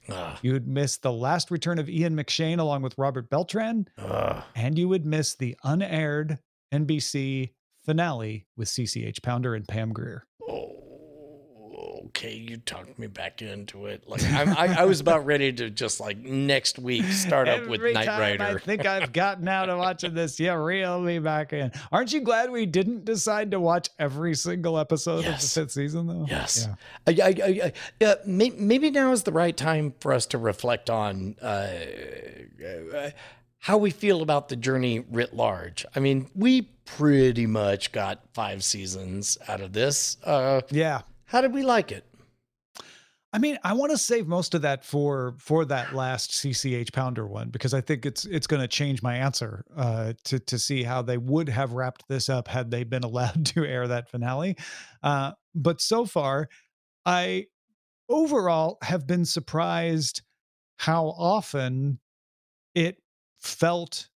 Ugh, 0.09 0.39
You 0.43 0.53
would 0.55 0.67
miss 0.67 0.97
the 0.97 1.13
last 1.13 1.51
return 1.51 1.79
of 1.79 1.89
Ian 1.89 2.17
McShane 2.17 2.59
along 2.59 2.81
with 2.83 2.97
Robert 2.97 3.29
Beltran, 3.29 3.87
ugh. 3.99 4.43
and 4.57 4.79
you 4.79 4.89
would 4.89 5.05
miss 5.05 5.35
the 5.35 5.57
unaired 5.63 6.39
NBC 6.73 7.51
finale 7.85 8.47
with 8.57 8.69
CCH 8.69 9.23
Pounder 9.23 9.55
and 9.55 9.69
Pam 9.69 9.93
Grier. 9.93 10.27
Oh, 10.49 10.80
okay. 12.07 12.35
You 12.35 12.57
talked 12.59 12.99
me 12.99 13.07
back 13.07 13.43
into 13.43 13.87
it. 13.87 14.09
Like 14.09 14.23
I'm, 14.33 14.51
I, 14.51 14.81
I 14.81 14.85
was 14.85 15.01
about 15.01 15.27
ready 15.27 15.53
to 15.53 15.71
just 15.71 16.01
like 16.01 16.19
next 16.19 16.79
week 16.79 17.05
start 17.07 17.49
up 17.49 17.67
with 17.67 17.81
Knight 17.83 18.07
time 18.07 18.41
I 18.41 18.59
think 18.59 18.87
I've 18.87 19.13
gotten 19.13 19.49
out 19.49 19.69
of 19.69 19.79
watching 19.79 20.15
this. 20.15 20.39
Yeah, 20.41 20.55
reel 20.55 21.01
me 21.01 21.19
back 21.19 21.53
in. 21.53 21.73
Aren't 21.93 22.13
you 22.13 22.21
glad 22.21 22.51
we 22.51 22.67
didn't 22.67 23.05
decide 23.05 23.51
to 23.53 23.61
watch 23.61 23.89
every 23.99 24.35
single 24.35 24.79
episode 24.79 25.25
Yes. 25.25 25.45
of 25.45 25.55
the 25.55 25.61
fifth 25.67 25.73
season, 25.73 26.07
though? 26.07 26.27
Yes. 26.29 26.69
Yeah. 27.07 27.25
I, 27.25 27.27
I, 27.29 27.29
I, 27.67 27.73
yeah, 28.01 28.15
may, 28.27 28.51
maybe 28.51 28.91
now 28.91 29.13
is 29.13 29.23
the 29.25 29.33
right 29.33 29.57
time 29.57 29.95
for 30.01 30.13
us 30.13 30.27
to 30.27 30.39
reflect 30.39 30.91
on 30.91 31.37
uh, 31.41 31.69
how 33.59 33.77
we 33.77 33.91
feel 33.91 34.23
about 34.23 34.49
the 34.49 34.57
journey 34.57 35.01
writ 35.11 35.35
large. 35.35 35.85
I 35.95 36.01
mean, 36.01 36.31
we 36.35 36.63
pretty 36.87 37.47
much 37.47 37.93
got 37.93 38.21
five 38.33 38.65
seasons 38.65 39.39
out 39.49 39.61
of 39.61 39.73
this. 39.73 40.17
Uh, 40.25 40.63
Yeah. 40.71 41.03
How 41.31 41.41
did 41.41 41.55
we 41.55 41.63
like 41.63 41.93
it? 41.93 42.05
I 43.33 43.39
mean, 43.39 43.57
I 43.63 43.75
want 43.75 43.93
to 43.93 43.99
save 43.99 44.27
most 44.27 44.53
of 44.57 44.63
that 44.63 44.85
for 44.85 45.37
for 45.39 45.65
that 45.67 45.95
last 45.95 46.33
CCH 46.33 46.93
Pounder 46.93 47.25
one 47.25 47.51
because 47.51 47.73
I 47.73 47.81
think 47.81 48.05
it's 48.05 48.25
it's 48.25 48.49
going 48.49 48.61
to 48.61 48.67
change 48.67 49.01
my 49.01 49.15
answer 49.15 49.65
uh, 49.77 50.15
to 50.25 50.41
to 50.41 50.59
see 50.59 50.83
how 50.83 51.03
they 51.03 51.19
would 51.19 51.49
have 51.49 51.73
wrapped 51.73 52.09
this 52.09 52.29
up 52.29 52.49
had 52.49 52.73
they 52.73 52.83
been 52.83 53.05
allowed 53.11 53.47
to 53.47 53.65
air 53.65 53.87
that 53.87 54.11
finale. 54.11 54.57
Uh, 55.05 55.33
but 55.55 55.81
so 55.81 56.05
far, 56.05 56.49
I 57.07 57.47
overall 58.09 58.79
have 58.83 59.07
been 59.07 59.25
surprised 59.25 60.23
how 60.79 61.07
often 61.17 62.01
it 62.75 62.97
felt 63.39 64.10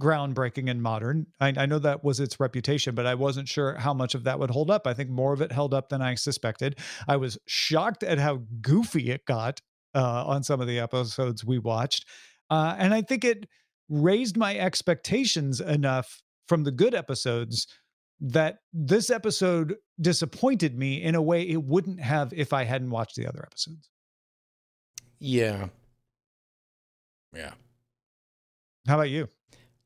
groundbreaking 0.00 0.70
and 0.70 0.82
modern. 0.82 1.26
I, 1.40 1.52
I 1.56 1.66
know 1.66 1.78
that 1.80 2.04
was 2.04 2.20
its 2.20 2.38
reputation, 2.38 2.94
but 2.94 3.06
I 3.06 3.14
wasn't 3.14 3.48
sure 3.48 3.74
how 3.74 3.92
much 3.92 4.14
of 4.14 4.24
that 4.24 4.38
would 4.38 4.50
hold 4.50 4.70
up. 4.70 4.86
I 4.86 4.94
think 4.94 5.10
more 5.10 5.32
of 5.32 5.40
it 5.40 5.50
held 5.50 5.74
up 5.74 5.88
than 5.88 6.00
I 6.00 6.14
suspected. 6.14 6.78
I 7.08 7.16
was 7.16 7.38
shocked 7.46 8.02
at 8.02 8.18
how 8.18 8.42
goofy 8.60 9.10
it 9.10 9.24
got 9.26 9.60
uh, 9.94 10.24
on 10.26 10.42
some 10.42 10.60
of 10.60 10.66
the 10.66 10.78
episodes 10.78 11.44
we 11.44 11.58
watched. 11.58 12.06
Uh, 12.50 12.76
and 12.78 12.94
I 12.94 13.02
think 13.02 13.24
it 13.24 13.48
raised 13.88 14.36
my 14.36 14.56
expectations 14.56 15.60
enough 15.60 16.22
from 16.46 16.64
the 16.64 16.70
good 16.70 16.94
episodes 16.94 17.66
that 18.20 18.58
this 18.72 19.10
episode 19.10 19.76
disappointed 20.00 20.76
me 20.76 21.02
in 21.02 21.14
a 21.14 21.22
way 21.22 21.42
it 21.42 21.62
wouldn't 21.62 22.00
have 22.00 22.32
if 22.32 22.52
I 22.52 22.64
hadn't 22.64 22.90
watched 22.90 23.16
the 23.16 23.26
other 23.26 23.42
episodes. 23.42 23.90
Yeah. 25.20 25.68
Yeah. 27.34 27.52
How 28.86 28.94
about 28.94 29.10
you? 29.10 29.28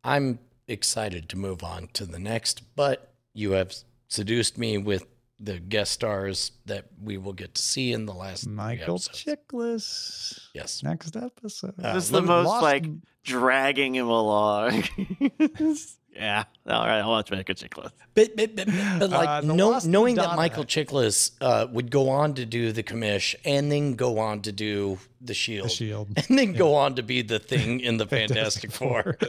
I'm 0.05 0.39
excited 0.69 1.29
to 1.31 1.37
move 1.39 1.63
on 1.63 1.89
to 1.95 2.07
the 2.07 2.19
next, 2.19 2.63
but 2.77 3.13
you 3.35 3.53
have 3.53 3.75
seduced 4.09 4.59
me 4.59 4.79
with 4.79 5.07
the 5.41 5.59
guest 5.59 5.93
stars 5.93 6.53
that 6.67 6.87
we 7.03 7.19
will 7.19 7.33
get 7.33 7.55
to 7.57 7.63
see 7.63 7.93
in 7.93 8.07
the 8.07 8.15
last 8.15 8.45
three 8.45 8.53
Michael 8.53 8.95
episodes. 8.95 9.25
Chiklis. 9.25 10.41
Yes. 10.55 10.83
Next 10.83 11.17
episode. 11.17 11.75
Uh, 11.83 11.95
This 11.95 12.05
is 12.05 12.11
the 12.11 12.23
most 12.23 12.47
Lost- 12.47 12.63
like 12.63 12.85
dragging 13.25 13.95
him 13.97 14.09
along. 14.09 14.85
yeah. 16.15 16.45
All 16.67 16.87
right. 16.87 17.01
I'll 17.01 17.11
watch 17.11 17.31
Michael 17.31 17.55
Chiklis. 17.55 17.91
But, 18.15 18.37
but, 18.37 18.55
but, 18.57 18.67
but 18.99 19.11
like 19.11 19.29
Uh, 19.29 19.41
the 19.41 19.55
know, 19.55 19.71
Lost 19.71 19.87
knowing 19.87 20.15
that 20.17 20.37
Michael 20.37 20.65
Chiklis 20.65 21.33
uh, 21.41 21.67
would 21.73 21.91
go 21.91 22.09
on 22.11 22.35
to 22.35 22.45
do 22.47 22.73
the 22.73 22.83
commish 22.83 23.35
and 23.45 23.73
then 23.73 23.95
go 23.95 24.19
on 24.19 24.43
to 24.43 24.53
do 24.53 24.99
the 25.21 25.35
shield, 25.35 25.67
the 25.67 25.71
shield. 25.71 26.09
and 26.29 26.39
then 26.39 26.53
go 26.53 26.75
on 26.75 26.95
to 26.97 27.03
be 27.03 27.23
the 27.23 27.39
thing 27.39 27.81
in 27.81 27.97
the 27.97 28.07
Fantastic, 28.07 28.71
Four. 28.73 29.17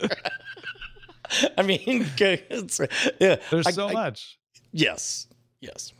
I 1.57 1.61
mean, 1.63 2.05
it's, 2.19 2.79
yeah, 3.19 3.37
There's 3.49 3.67
I- 3.67 3.71
so 3.71 3.87
I- 3.87 3.93
much. 3.93 4.37
Yes, 4.71 5.27
yes. 5.61 5.93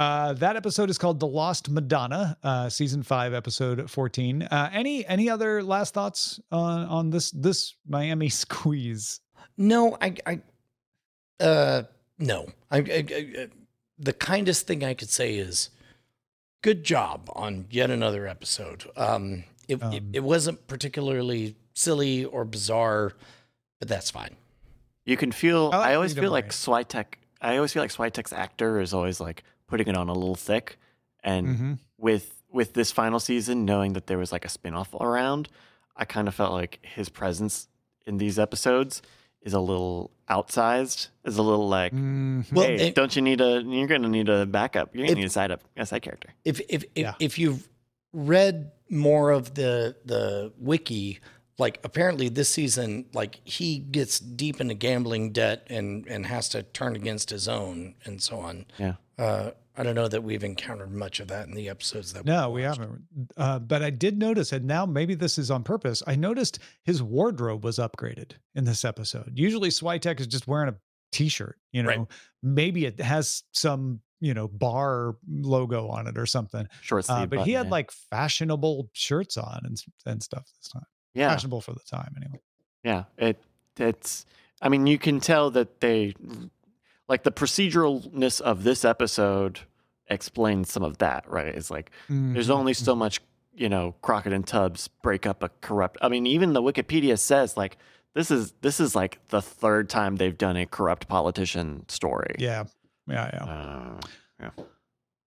Uh, 0.00 0.32
that 0.32 0.56
episode 0.56 0.90
is 0.90 0.98
called 0.98 1.20
"The 1.20 1.26
Lost 1.26 1.70
Madonna," 1.70 2.36
uh, 2.42 2.68
season 2.68 3.04
five, 3.04 3.32
episode 3.32 3.88
fourteen. 3.88 4.42
Uh, 4.42 4.68
any 4.72 5.06
any 5.06 5.30
other 5.30 5.62
last 5.62 5.94
thoughts 5.94 6.40
on 6.50 6.86
on 6.88 7.10
this 7.10 7.30
this 7.30 7.76
Miami 7.88 8.28
squeeze? 8.28 9.20
No, 9.56 9.96
I, 10.00 10.14
I, 10.26 10.40
uh, 11.40 11.82
no. 12.18 12.48
I, 12.70 12.78
I, 12.78 12.82
I, 13.08 13.48
the 13.98 14.12
kindest 14.12 14.66
thing 14.66 14.82
I 14.84 14.94
could 14.94 15.10
say 15.10 15.34
is, 15.36 15.70
good 16.62 16.84
job 16.84 17.28
on 17.34 17.66
yet 17.70 17.90
another 17.90 18.26
episode. 18.26 18.84
Um, 18.96 19.44
it, 19.68 19.76
it, 19.76 19.82
Um, 19.82 20.10
it 20.12 20.20
wasn't 20.24 20.66
particularly 20.66 21.56
silly 21.74 22.24
or 22.24 22.44
bizarre, 22.44 23.12
but 23.78 23.88
that's 23.88 24.10
fine. 24.10 24.36
You 25.04 25.16
can 25.16 25.32
feel. 25.32 25.70
I 25.72 25.76
like 25.78 25.88
I, 25.88 25.94
always 25.94 26.12
Freedom 26.12 26.24
feel 26.26 26.32
like 26.32 26.44
Line. 26.66 26.84
Switek. 26.84 27.04
I 27.40 27.56
always 27.56 27.72
feel 27.72 27.82
like 27.82 27.92
Switek's 27.92 28.32
actor 28.32 28.80
is 28.80 28.94
always 28.94 29.20
like 29.20 29.42
putting 29.66 29.88
it 29.88 29.96
on 29.96 30.08
a 30.08 30.12
little 30.12 30.36
thick, 30.36 30.78
and 31.24 31.46
Mhm. 31.48 31.78
with 31.98 32.42
with 32.50 32.74
this 32.74 32.92
final 32.92 33.18
season, 33.18 33.64
knowing 33.64 33.94
that 33.94 34.06
there 34.06 34.18
was 34.18 34.30
like 34.30 34.44
a 34.44 34.48
spinoff 34.48 34.94
around, 35.00 35.48
I 35.96 36.04
kind 36.04 36.28
of 36.28 36.34
felt 36.34 36.52
like 36.52 36.78
his 36.82 37.08
presence 37.08 37.66
in 38.06 38.18
these 38.18 38.38
episodes 38.38 39.00
is 39.42 39.52
a 39.54 39.60
little 39.60 40.10
outsized. 40.28 41.08
Is 41.24 41.36
a 41.38 41.42
little 41.42 41.68
like, 41.68 41.92
Mhm. 41.92 42.52
Well, 42.52 42.68
it- 42.70 42.94
don't 42.94 43.14
you 43.14 43.22
need 43.22 43.40
a? 43.40 43.62
You're 43.62 43.86
gonna 43.88 44.08
need 44.08 44.28
a 44.28 44.46
backup. 44.46 44.94
You're 44.94 45.06
gonna 45.06 45.18
need 45.20 45.26
a 45.26 45.30
side 45.30 45.50
up, 45.50 45.62
a 45.76 45.84
side 45.86 46.02
character. 46.02 46.30
If 46.44 46.60
if 46.68 46.84
if, 46.84 46.88
Yeah. 46.94 47.14
if 47.20 47.38
you've 47.38 47.68
read 48.12 48.70
more 48.88 49.30
of 49.30 49.54
the 49.54 49.96
the 50.04 50.52
wiki, 50.58 51.20
like 51.58 51.80
apparently 51.84 52.28
this 52.28 52.48
season, 52.48 53.06
like 53.12 53.40
he 53.44 53.78
gets 53.78 54.18
deep 54.20 54.60
into 54.60 54.74
gambling 54.74 55.32
debt 55.32 55.66
and 55.70 56.06
and 56.06 56.26
has 56.26 56.48
to 56.50 56.62
turn 56.62 56.94
against 56.96 57.30
his 57.30 57.48
own 57.48 57.94
and 58.04 58.22
so 58.22 58.38
on. 58.38 58.66
Yeah. 58.78 58.94
Uh, 59.18 59.50
I 59.76 59.82
don't 59.82 59.94
know 59.94 60.08
that 60.08 60.22
we've 60.22 60.44
encountered 60.44 60.92
much 60.92 61.18
of 61.20 61.28
that 61.28 61.48
in 61.48 61.54
the 61.54 61.68
episodes 61.70 62.12
that 62.12 62.24
No, 62.26 62.50
we've 62.50 62.62
we 62.62 62.68
watched. 62.68 62.80
haven't. 62.80 63.02
Uh, 63.36 63.58
but 63.58 63.82
I 63.82 63.90
did 63.90 64.18
notice, 64.18 64.52
and 64.52 64.66
now 64.66 64.84
maybe 64.84 65.14
this 65.14 65.38
is 65.38 65.50
on 65.50 65.62
purpose. 65.64 66.02
I 66.06 66.14
noticed 66.14 66.58
his 66.84 67.02
wardrobe 67.02 67.64
was 67.64 67.78
upgraded 67.78 68.32
in 68.54 68.64
this 68.64 68.84
episode. 68.84 69.32
Usually, 69.34 69.70
Switek 69.70 70.20
is 70.20 70.26
just 70.26 70.46
wearing 70.46 70.68
a 70.68 70.76
t-shirt. 71.10 71.58
You 71.72 71.82
know, 71.84 71.88
Right. 71.88 72.06
maybe 72.42 72.84
it 72.84 73.00
has 73.00 73.42
some 73.52 74.00
you 74.20 74.34
know 74.34 74.46
bar 74.46 75.16
logo 75.28 75.88
on 75.88 76.06
it 76.06 76.16
or 76.18 76.26
something. 76.26 76.66
Short 76.82 77.04
sleeve. 77.06 77.18
Uh, 77.18 77.26
but 77.26 77.40
he 77.46 77.52
had 77.52 77.66
yeah. 77.66 77.70
like 77.72 77.90
fashionable 77.90 78.90
shirts 78.92 79.36
on 79.36 79.62
and 79.64 79.82
and 80.06 80.22
stuff 80.22 80.44
this 80.60 80.68
time. 80.68 80.84
yeah, 81.14 81.30
Fashionable 81.30 81.60
for 81.62 81.72
the 81.72 81.80
time, 81.90 82.14
anyway. 82.18 82.40
yeah. 82.84 83.04
It 83.16 83.42
it's. 83.78 84.26
I 84.60 84.68
mean, 84.68 84.86
you 84.86 84.98
can 84.98 85.18
tell 85.18 85.50
that 85.52 85.80
they 85.80 86.14
like 87.08 87.22
the 87.24 87.32
proceduralness 87.32 88.40
of 88.40 88.64
this 88.64 88.84
episode 88.84 89.60
explains 90.08 90.70
some 90.70 90.82
of 90.82 90.98
that, 90.98 91.24
right? 91.28 91.54
It's 91.54 91.70
like 91.70 91.90
there's 92.08 92.48
Mhm. 92.48 92.54
only 92.56 92.74
so 92.74 92.94
much, 92.94 93.20
you 93.54 93.68
know, 93.68 93.94
Crockett 94.02 94.32
and 94.32 94.46
Tubbs 94.46 94.88
break 94.88 95.26
up 95.26 95.42
a 95.42 95.48
corrupt. 95.60 95.96
I 96.02 96.08
mean, 96.08 96.26
even 96.26 96.52
the 96.52 96.62
Wikipedia 96.62 97.18
says 97.18 97.56
like 97.56 97.76
this 98.14 98.30
is 98.30 98.52
this 98.60 98.78
is 98.80 98.94
like 98.94 99.18
the 99.28 99.40
third 99.40 99.88
time 99.88 100.16
they've 100.16 100.36
done 100.36 100.56
a 100.56 100.66
corrupt 100.66 101.08
politician 101.08 101.88
story. 101.88 102.34
Yeah, 102.38 102.64
yeah, 103.08 103.30
yeah. 103.32 103.44
Uh, 104.48 104.50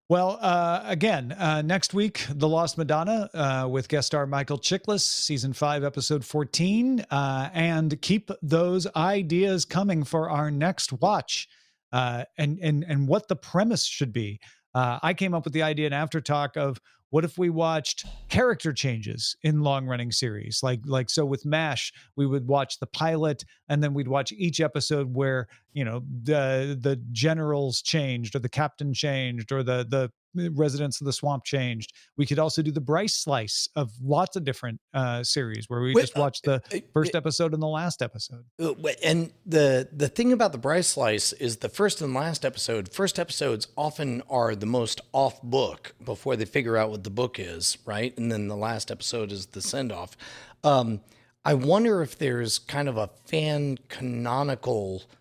Well, 0.08 0.38
uh, 0.40 0.84
again, 0.86 1.32
uh, 1.32 1.64
next 1.64 1.96
week, 1.96 2.28
The 2.30 2.48
Lost 2.48 2.78
Madonna 2.78 3.28
uh, 3.34 3.68
with 3.68 3.88
guest 3.90 4.06
star 4.06 4.28
Michael 4.28 4.60
Chiklis, 4.60 5.02
season 5.02 5.52
five, 5.52 5.84
episode 5.84 6.24
14. 6.24 7.04
Uh, 7.10 7.50
and 7.54 8.00
keep 8.04 8.30
those 8.44 8.86
ideas 8.96 9.66
coming 9.66 10.04
for 10.04 10.30
our 10.30 10.52
next 10.52 10.94
watch 10.94 11.50
uh, 11.96 12.26
and, 12.38 12.60
and, 12.62 12.84
and 12.90 13.08
what 13.08 13.30
the 13.30 13.38
premise 13.38 13.86
should 13.86 14.12
be. 14.12 14.38
Uh, 14.74 15.00
I 15.02 15.14
came 15.14 15.34
up 15.34 15.46
with 15.46 15.54
the 15.54 15.64
idea 15.64 15.88
in 15.88 15.94
After 15.94 16.20
Talk 16.20 16.58
of 16.58 16.78
what 17.10 17.24
if 17.24 17.38
we 17.38 17.50
watched 17.50 18.06
character 18.28 18.74
changes 18.74 19.38
in 19.44 19.62
long 19.62 19.86
running 19.86 20.12
series? 20.12 20.60
Like, 20.62 20.82
like 20.86 21.10
so 21.10 21.26
with 21.26 21.46
MASH, 21.46 21.94
we 22.18 22.28
would 22.28 22.50
watch 22.50 22.80
the 22.80 22.88
pilot 22.88 23.46
and 23.70 23.82
then 23.82 23.94
we'd 23.94 24.10
watch 24.10 24.34
each 24.34 24.60
episode 24.60 25.16
where 25.16 25.48
you 25.76 25.84
know 25.86 26.02
the 26.24 26.76
the 26.82 26.96
generals 27.12 27.82
changed 27.84 28.36
or 28.36 28.40
the 28.40 28.50
captain 28.50 28.92
changed 28.94 29.52
or 29.52 29.62
the 29.62 29.86
the 29.90 30.10
residents 30.54 31.00
of 31.00 31.06
the 31.06 31.14
swamp 31.14 31.44
changed 31.46 31.94
we 32.18 32.26
could 32.26 32.40
also 32.40 32.62
do 32.62 32.72
the 32.72 32.82
bryce 32.82 33.16
slice 33.16 33.70
of 33.76 33.92
lots 34.02 34.36
of 34.36 34.44
different 34.44 34.80
uh 34.94 35.24
series 35.24 35.70
where 35.70 35.82
we 35.82 35.94
Wait, 35.94 36.02
just 36.02 36.18
uh, 36.18 36.22
watch 36.22 36.42
the 36.42 36.62
Uh, 36.74 36.80
first 36.94 37.14
episode 37.16 37.54
and 37.54 37.62
the 37.62 37.68
last 37.68 38.02
episode 38.02 38.44
Uh, 38.60 38.74
And 39.04 39.32
the 39.46 39.88
the 39.92 40.08
thing 40.08 40.34
about 40.34 40.52
the 40.52 40.58
Bryce 40.58 40.88
Slice 40.88 41.32
is 41.34 41.58
the 41.58 41.70
first 41.70 42.02
and 42.02 42.14
last 42.14 42.44
episode. 42.46 42.90
First 42.92 43.20
episodes 43.20 43.68
often 43.78 44.22
are 44.30 44.56
the 44.56 44.66
most 44.66 45.02
off 45.12 45.42
book 45.42 45.96
before 46.04 46.36
they 46.38 46.46
figure 46.46 46.78
out 46.78 46.90
what 46.90 47.04
the 47.04 47.10
book 47.22 47.40
is, 47.40 47.78
right? 47.86 48.18
And 48.18 48.32
then 48.32 48.48
the 48.48 48.56
last 48.58 48.92
episode 48.92 49.32
is 49.32 49.48
the 49.48 49.62
send 49.62 49.92
off. 49.92 50.12
Um, 50.64 51.02
I 51.44 51.54
wonder 51.54 52.02
if 52.02 52.18
there's 52.18 52.58
kind 52.60 52.88
of 52.90 52.98
a 52.98 53.10
fan 53.26 53.78
canonical 53.88 55.04
uh, 55.04 55.16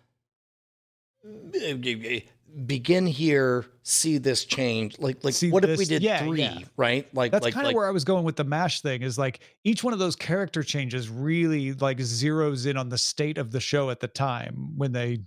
begin 2.65 3.05
here, 3.05 3.65
see 3.83 4.17
this 4.17 4.45
change. 4.45 4.97
Like 4.99 5.23
like 5.23 5.33
See 5.33 5.51
what 5.51 5.65
if 5.65 5.77
we 5.77 5.85
did 5.85 6.01
yeah, 6.01 6.23
three, 6.23 6.41
yeah. 6.41 6.59
right? 6.77 7.13
Like 7.13 7.31
that's 7.31 7.43
like 7.43 7.53
kind 7.53 7.65
of 7.65 7.69
like 7.69 7.75
where 7.75 7.87
i 7.87 7.91
was 7.91 8.03
going 8.03 8.23
with 8.23 8.35
the 8.35 8.43
mash 8.43 8.81
thing 8.81 9.01
is 9.01 9.17
like 9.17 9.41
each 9.63 9.83
one 9.83 9.93
of 9.93 9.99
those 9.99 10.15
character 10.15 10.63
changes 10.63 11.09
really 11.09 11.73
like 11.73 11.97
zeroes 11.97 12.65
in 12.65 12.77
on 12.77 12.89
the 12.89 12.97
state 12.97 13.37
of 13.37 13.51
the 13.51 13.59
show 13.59 13.89
at 13.89 13.99
the 13.99 14.07
time 14.07 14.71
when 14.77 14.91
they 14.91 15.19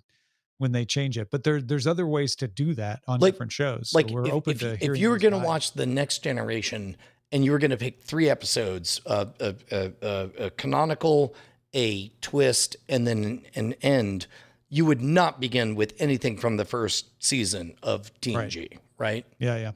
when 0.58 0.72
they 0.72 0.84
change 0.84 1.18
it 1.18 1.28
but 1.30 1.44
there 1.44 1.60
there's 1.60 1.86
other 1.86 2.06
ways 2.06 2.34
to 2.36 2.48
do 2.48 2.74
that 2.74 3.00
on 3.06 3.20
Like- 3.20 3.34
different 3.34 3.52
shows 3.52 3.92
like 3.94 4.10
we're 4.10 4.26
if, 4.26 4.32
open 4.32 4.52
if, 4.52 4.60
to 4.60 4.78
if 4.80 4.96
you 4.98 5.10
were 5.10 5.18
going 5.18 5.32
to 5.32 5.38
watch 5.38 5.72
the 5.72 5.86
next 5.86 6.18
generation 6.24 6.96
and 7.30 7.44
you 7.44 7.52
were 7.52 7.58
going 7.58 7.70
to 7.70 7.76
pick 7.76 8.00
three 8.02 8.28
episodes 8.28 9.00
uh, 9.06 9.26
a, 9.38 9.54
a, 9.70 9.92
a, 10.02 10.30
a 10.46 10.50
canonical 10.50 11.34
a 11.74 12.08
twist 12.20 12.76
and 12.88 13.06
then 13.06 13.42
an 13.54 13.74
end 13.82 14.26
you 14.68 14.84
would 14.86 15.00
not 15.02 15.40
begin 15.40 15.74
with 15.74 15.94
anything 15.98 16.36
from 16.36 16.56
the 16.56 16.64
first 16.64 17.10
season 17.22 17.74
of 17.82 18.12
tng 18.20 18.78
right, 18.98 19.24
yeah 19.38 19.56
yeah 19.56 19.72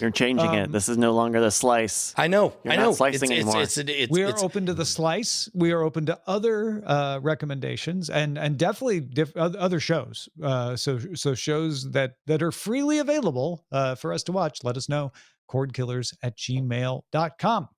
you're 0.00 0.10
changing 0.10 0.54
it. 0.54 0.62
Um, 0.66 0.72
This 0.72 0.88
is 0.88 0.96
no 0.96 1.12
longer 1.12 1.40
the 1.40 1.50
slice. 1.50 2.14
i 2.16 2.26
know 2.26 2.54
You're 2.64 2.72
i 2.72 2.76
not 2.76 2.82
know 2.84 2.92
slicing 2.92 3.30
it's, 3.32 3.40
anymore. 3.40 3.60
it's, 3.62 3.76
it's, 3.76 3.90
it's, 3.90 4.10
we 4.10 4.22
are 4.22 4.28
it's- 4.28 4.42
open 4.42 4.64
to 4.66 4.72
the 4.72 4.86
slice. 4.86 5.50
We 5.52 5.72
are 5.72 5.82
open 5.82 6.06
to 6.06 6.18
other 6.26 6.82
uh, 6.86 7.18
recommendations 7.20 8.08
and 8.08 8.38
and 8.38 8.56
definitely 8.56 9.00
diff- 9.00 9.36
other 9.36 9.78
shows. 9.80 10.28
Uh, 10.42 10.74
so 10.76 10.98
so 11.14 11.34
shows 11.34 11.90
that 11.90 12.14
that 12.26 12.40
are 12.42 12.52
freely 12.52 12.98
available 13.00 13.66
uh, 13.72 13.94
for 13.94 14.12
us 14.14 14.22
to 14.22 14.32
watch. 14.32 14.64
Let 14.64 14.76
us 14.78 14.88
know. 14.88 15.12
Cordkillers 15.50 16.14
at 16.22 16.38
gmail.com. 16.38 17.68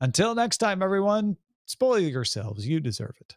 Until 0.00 0.34
next 0.34 0.58
time, 0.58 0.82
everyone, 0.82 1.36
spoil 1.66 1.98
yourselves. 1.98 2.66
You 2.66 2.80
deserve 2.80 3.16
it. 3.20 3.36